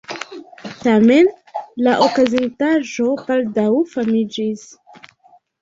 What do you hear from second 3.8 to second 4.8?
famiĝis.